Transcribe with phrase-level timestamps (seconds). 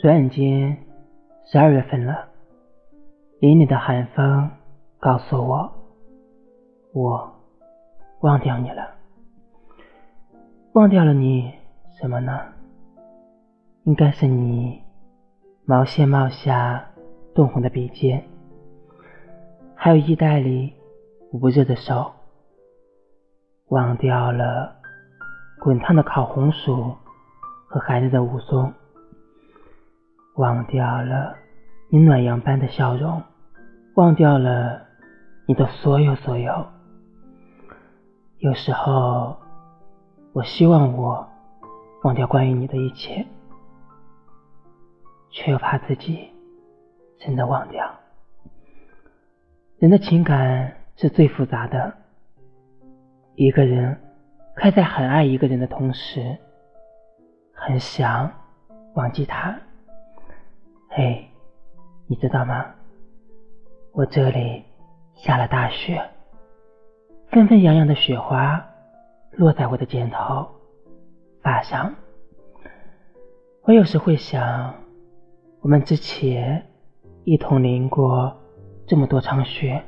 [0.00, 0.76] 转眼间
[1.46, 2.28] 十二月份了，
[3.40, 4.48] 凛凛的寒风
[5.00, 5.72] 告诉我，
[6.92, 7.32] 我
[8.20, 8.94] 忘掉你了。
[10.74, 11.52] 忘掉了你
[12.00, 12.38] 什么呢？
[13.82, 14.80] 应该是你
[15.64, 16.84] 毛线帽下
[17.34, 18.22] 冻红的鼻尖，
[19.74, 20.74] 还有衣袋里
[21.32, 22.12] 捂不热的手。
[23.70, 24.76] 忘掉了
[25.60, 26.94] 滚烫的烤红薯
[27.66, 28.72] 和孩子的武松，
[30.38, 31.36] 忘掉了
[31.90, 33.20] 你暖阳般的笑容，
[33.96, 34.80] 忘掉了
[35.46, 36.64] 你的所有所有。
[38.38, 39.36] 有时候，
[40.32, 41.28] 我希望我
[42.04, 43.26] 忘掉关于你的一切，
[45.30, 46.30] 却又怕自己
[47.18, 47.92] 真的忘掉。
[49.80, 51.92] 人的情感是最复杂的。
[53.34, 54.00] 一个人
[54.54, 56.38] 还在很爱一个人的同时，
[57.52, 58.30] 很想
[58.94, 59.58] 忘记他。
[60.98, 61.24] 嘿，
[62.08, 62.74] 你知道吗？
[63.92, 64.64] 我这里
[65.14, 66.02] 下了大雪，
[67.28, 68.68] 纷纷扬扬的雪花
[69.30, 70.44] 落在我的肩头、
[71.40, 71.94] 发上。
[73.62, 74.74] 我有时会想，
[75.60, 76.66] 我们之前
[77.22, 78.36] 一同淋过
[78.84, 79.80] 这么多场雪，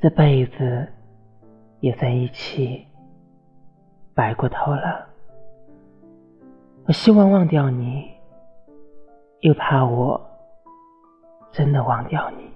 [0.00, 0.88] 这辈子。
[1.80, 2.86] 也在一起，
[4.14, 5.08] 白过头了。
[6.86, 8.10] 我希望忘掉你，
[9.40, 10.20] 又怕我
[11.52, 12.47] 真的忘掉你。